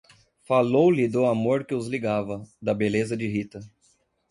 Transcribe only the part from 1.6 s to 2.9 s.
que os ligava, da